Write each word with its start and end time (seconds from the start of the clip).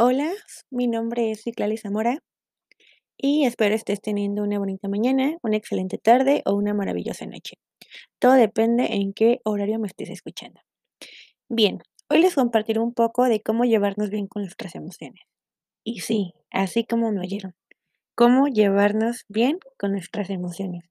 Hola, 0.00 0.30
mi 0.70 0.86
nombre 0.86 1.32
es 1.32 1.42
Ciclali 1.42 1.76
Zamora 1.76 2.22
y 3.16 3.46
espero 3.46 3.74
estés 3.74 4.00
teniendo 4.00 4.44
una 4.44 4.60
bonita 4.60 4.86
mañana, 4.86 5.36
una 5.42 5.56
excelente 5.56 5.98
tarde 5.98 6.42
o 6.44 6.54
una 6.54 6.72
maravillosa 6.72 7.26
noche. 7.26 7.56
Todo 8.20 8.34
depende 8.34 8.94
en 8.94 9.12
qué 9.12 9.40
horario 9.42 9.80
me 9.80 9.88
estés 9.88 10.10
escuchando. 10.10 10.60
Bien, 11.48 11.80
hoy 12.08 12.20
les 12.20 12.36
compartiré 12.36 12.78
un 12.78 12.94
poco 12.94 13.24
de 13.24 13.42
cómo 13.42 13.64
llevarnos 13.64 14.08
bien 14.10 14.28
con 14.28 14.42
nuestras 14.42 14.76
emociones. 14.76 15.24
Y 15.82 15.98
sí, 15.98 16.32
así 16.52 16.84
como 16.84 17.10
me 17.10 17.18
oyeron, 17.18 17.56
cómo 18.14 18.46
llevarnos 18.46 19.24
bien 19.28 19.58
con 19.80 19.90
nuestras 19.90 20.30
emociones. 20.30 20.84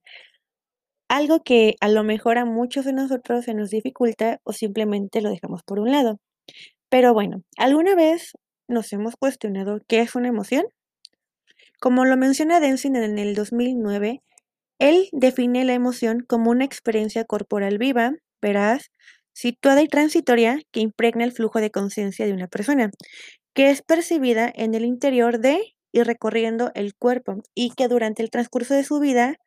Algo 1.08 1.44
que 1.44 1.76
a 1.80 1.88
lo 1.88 2.03
mejor 2.03 2.39
a 2.39 2.44
muchos 2.44 2.84
de 2.84 2.91
nosotros 2.91 3.45
se 3.45 3.53
nos 3.53 3.70
dificulta 3.70 4.41
o 4.44 4.52
simplemente 4.52 5.21
lo 5.21 5.30
dejamos 5.30 5.63
por 5.63 5.80
un 5.80 5.91
lado. 5.91 6.20
Pero 6.89 7.13
bueno, 7.13 7.44
¿alguna 7.58 7.95
vez 7.95 8.34
nos 8.67 8.91
hemos 8.94 9.16
cuestionado 9.16 9.80
qué 9.88 10.02
es 10.02 10.16
una 10.16 10.27
emoción? 10.27 10.66
Como 11.80 12.05
lo 12.05 12.17
menciona 12.17 12.59
Denzin 12.59 12.95
en 12.95 13.17
el 13.20 13.35
2009, 13.35 14.21
él 14.80 15.09
define 15.12 15.66
la 15.66 15.73
emoción 15.73 16.23
como 16.27 16.52
una 16.52 16.66
experiencia 16.66 17.23
corporal 17.26 17.77
viva, 17.77 18.13
veraz, 18.41 18.91
situada 19.34 19.81
y 19.81 19.88
transitoria 19.88 20.59
que 20.71 20.80
impregna 20.80 21.23
el 21.23 21.31
flujo 21.31 21.59
de 21.59 21.71
conciencia 21.71 22.26
de 22.26 22.34
una 22.34 22.48
persona, 22.48 22.91
que 23.53 23.70
es 23.70 23.81
percibida 23.81 24.52
en 24.53 24.76
el 24.76 24.85
interior 24.85 25.40
de 25.40 25.76
y 25.91 26.04
recorriendo 26.04 26.71
el 26.76 26.95
cuerpo 26.95 27.38
y 27.55 27.71
que 27.71 27.88
durante 27.88 28.23
el 28.23 28.29
transcurso 28.29 28.73
de 28.73 28.84
su 28.84 28.99
vida, 28.99 29.38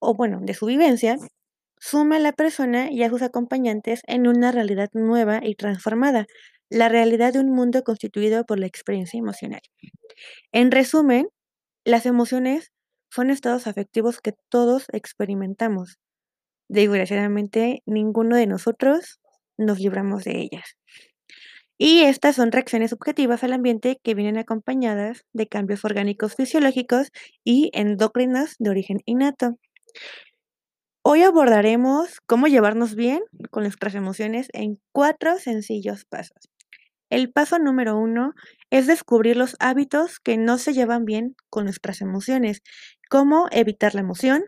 o 0.00 0.14
bueno, 0.14 0.40
de 0.42 0.54
su 0.54 0.66
vivencia, 0.66 1.18
suma 1.78 2.16
a 2.16 2.20
la 2.20 2.32
persona 2.32 2.90
y 2.90 3.02
a 3.02 3.10
sus 3.10 3.22
acompañantes 3.22 4.00
en 4.06 4.26
una 4.26 4.52
realidad 4.52 4.90
nueva 4.92 5.40
y 5.42 5.54
transformada, 5.54 6.26
la 6.70 6.88
realidad 6.88 7.32
de 7.32 7.40
un 7.40 7.50
mundo 7.50 7.82
constituido 7.82 8.44
por 8.44 8.58
la 8.58 8.66
experiencia 8.66 9.18
emocional. 9.18 9.62
En 10.52 10.70
resumen, 10.70 11.28
las 11.84 12.06
emociones 12.06 12.72
son 13.10 13.30
estados 13.30 13.66
afectivos 13.66 14.20
que 14.20 14.34
todos 14.50 14.86
experimentamos. 14.92 15.98
Desgraciadamente, 16.68 17.82
ninguno 17.86 18.36
de 18.36 18.46
nosotros 18.46 19.20
nos 19.56 19.80
libramos 19.80 20.24
de 20.24 20.40
ellas. 20.40 20.76
Y 21.78 22.00
estas 22.00 22.36
son 22.36 22.50
reacciones 22.52 22.90
subjetivas 22.90 23.44
al 23.44 23.52
ambiente 23.52 24.00
que 24.02 24.14
vienen 24.14 24.36
acompañadas 24.36 25.24
de 25.32 25.46
cambios 25.46 25.84
orgánicos 25.84 26.34
fisiológicos 26.34 27.10
y 27.44 27.70
endocrinos 27.72 28.56
de 28.58 28.70
origen 28.70 28.98
innato. 29.06 29.56
Hoy 31.04 31.22
abordaremos 31.22 32.20
cómo 32.26 32.48
llevarnos 32.48 32.94
bien 32.94 33.22
con 33.50 33.62
nuestras 33.62 33.94
emociones 33.94 34.48
en 34.52 34.80
cuatro 34.92 35.38
sencillos 35.38 36.04
pasos. 36.04 36.50
El 37.10 37.30
paso 37.32 37.58
número 37.58 37.98
uno 37.98 38.34
es 38.70 38.86
descubrir 38.86 39.36
los 39.36 39.56
hábitos 39.60 40.20
que 40.20 40.36
no 40.38 40.58
se 40.58 40.72
llevan 40.72 41.04
bien 41.04 41.36
con 41.50 41.64
nuestras 41.64 42.00
emociones, 42.00 42.62
como 43.10 43.46
evitar 43.50 43.94
la 43.94 44.00
emoción, 44.00 44.44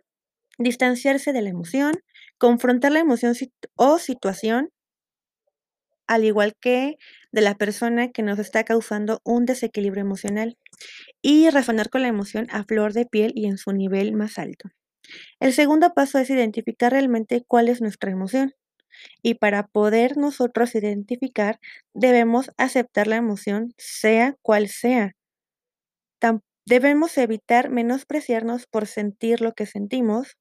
distanciarse 0.58 1.32
de 1.32 1.42
la 1.42 1.50
emoción, 1.50 1.94
confrontar 2.38 2.92
la 2.92 3.00
emoción 3.00 3.34
o 3.76 3.98
situación, 3.98 4.70
al 6.06 6.24
igual 6.24 6.56
que 6.60 6.96
de 7.32 7.40
la 7.40 7.54
persona 7.56 8.10
que 8.12 8.22
nos 8.22 8.38
está 8.38 8.64
causando 8.64 9.20
un 9.24 9.46
desequilibrio 9.46 10.02
emocional, 10.02 10.58
y 11.22 11.50
razonar 11.50 11.90
con 11.90 12.02
la 12.02 12.08
emoción 12.08 12.46
a 12.50 12.64
flor 12.64 12.92
de 12.94 13.06
piel 13.06 13.32
y 13.36 13.46
en 13.46 13.58
su 13.58 13.72
nivel 13.72 14.12
más 14.14 14.38
alto. 14.38 14.70
El 15.40 15.52
segundo 15.54 15.94
paso 15.94 16.18
es 16.18 16.30
identificar 16.30 16.92
realmente 16.92 17.44
cuál 17.48 17.68
es 17.68 17.80
nuestra 17.82 18.10
emoción. 18.12 18.54
Y 19.22 19.34
para 19.34 19.66
poder 19.66 20.16
nosotros 20.16 20.74
identificar, 20.74 21.60
debemos 21.94 22.50
aceptar 22.56 23.06
la 23.06 23.16
emoción, 23.16 23.74
sea 23.78 24.36
cual 24.42 24.68
sea. 24.68 25.12
debemos 26.66 27.18
evitar 27.18 27.70
menospreciarnos 27.70 28.66
por 28.66 28.86
sentir 28.86 29.40
lo 29.40 29.52
que 29.52 29.66
sentimos, 29.66 30.36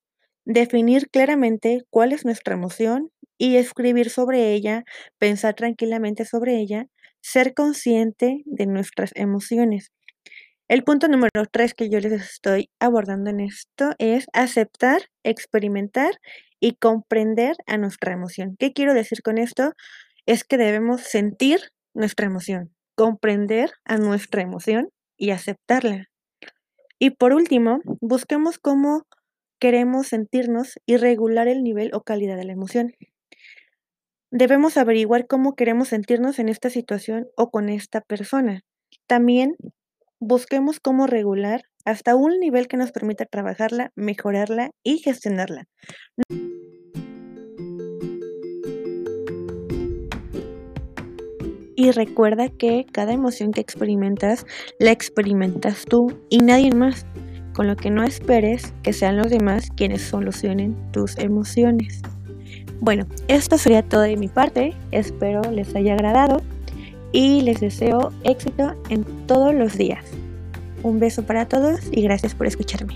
definir 0.46 1.10
claramente 1.10 1.82
cuál 1.90 2.12
es 2.14 2.26
nuestra 2.26 2.54
emoción 2.54 3.12
y 3.38 3.56
escribir 3.56 4.10
sobre 4.10 4.54
ella, 4.54 4.84
pensar 5.18 5.56
tranquilamente 5.56 6.26
sobre 6.26 6.58
ella, 6.60 6.88
ser 7.22 7.54
consciente 7.54 8.44
de 8.46 8.66
nuestras 8.68 9.12
emociones. 9.16 9.92
El 10.68 10.84
punto 10.84 11.08
número 11.08 11.46
tres 11.52 11.74
que 11.74 11.90
yo 11.90 12.00
les 12.00 12.12
estoy 12.12 12.70
abordando 12.80 13.32
en 13.32 13.40
esto 13.40 13.92
es 13.98 14.28
aceptar, 14.34 15.02
experimentar 15.24 16.12
y 16.60 16.76
comprender 16.76 17.56
a 17.68 17.78
nuestra 17.78 18.14
emoción. 18.14 18.56
¿Qué 18.60 18.74
quiero 18.74 18.94
decir 18.94 19.22
con 19.22 19.38
esto? 19.38 19.74
Es 20.26 20.44
que 20.44 20.58
debemos 20.58 21.02
sentir 21.02 21.60
nuestra 21.94 22.26
emoción, 22.26 22.74
comprender 22.96 23.72
a 23.86 23.98
nuestra 23.98 24.42
emoción 24.42 24.90
y 25.18 25.32
aceptarla. 25.32 26.06
Y 27.00 27.12
por 27.12 27.34
último, 27.34 27.80
busquemos 28.02 28.60
cómo 28.60 29.04
queremos 29.60 30.08
sentirnos 30.08 30.80
y 30.86 30.98
regular 30.98 31.48
el 31.48 31.64
nivel 31.64 31.92
o 31.94 32.02
calidad 32.02 32.38
de 32.38 32.46
la 32.46 32.54
emoción. 32.54 32.94
Debemos 34.32 34.78
averiguar 34.78 35.28
cómo 35.28 35.56
queremos 35.56 35.88
sentirnos 35.88 36.40
en 36.40 36.50
esta 36.50 36.70
situación 36.70 37.28
o 37.36 37.50
con 37.50 37.70
esta 37.70 38.02
persona. 38.02 38.62
También 39.08 39.56
busquemos 40.20 40.80
cómo 40.80 41.08
regular 41.08 41.64
hasta 41.86 42.16
un 42.16 42.40
nivel 42.40 42.68
que 42.68 42.78
nos 42.78 42.92
permita 42.92 43.26
trabajarla, 43.26 43.92
mejorarla 43.96 44.72
y 44.84 45.00
gestionarla. 45.00 45.66
Y 51.80 51.92
recuerda 51.92 52.50
que 52.50 52.86
cada 52.92 53.14
emoción 53.14 53.54
que 53.54 53.62
experimentas 53.62 54.46
la 54.80 54.92
experimentas 54.92 55.86
tú 55.86 56.08
y 56.30 56.40
nadie 56.40 56.72
más, 56.72 57.06
con 57.54 57.68
lo 57.68 57.78
que 57.78 57.90
no 57.90 58.04
esperes 58.04 58.74
que 58.84 58.92
sean 58.92 59.16
los 59.16 59.30
demás 59.30 59.70
quienes 59.78 60.02
solucionen 60.02 60.76
tus 60.92 61.18
emociones. 61.18 62.02
Bueno, 62.82 63.08
esto 63.30 63.58
sería 63.58 63.82
todo 63.82 64.02
de 64.02 64.18
mi 64.18 64.28
parte, 64.28 64.74
espero 64.92 65.40
les 65.54 65.74
haya 65.74 65.94
agradado 65.94 66.42
y 67.14 67.44
les 67.44 67.62
deseo 67.62 68.12
éxito 68.26 68.74
en 68.90 69.06
todos 69.26 69.56
los 69.56 69.78
días. 69.78 70.04
Un 70.84 71.00
beso 71.00 71.24
para 71.26 71.48
todos 71.48 71.80
y 71.94 72.02
gracias 72.02 72.36
por 72.36 72.46
escucharme. 72.46 72.96